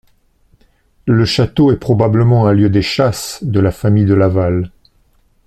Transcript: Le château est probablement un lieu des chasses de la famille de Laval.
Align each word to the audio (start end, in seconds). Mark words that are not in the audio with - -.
Le 1.05 1.25
château 1.25 1.71
est 1.71 1.77
probablement 1.77 2.47
un 2.47 2.53
lieu 2.53 2.71
des 2.71 2.81
chasses 2.81 3.37
de 3.43 3.59
la 3.59 3.69
famille 3.71 4.05
de 4.05 4.15
Laval. 4.15 4.71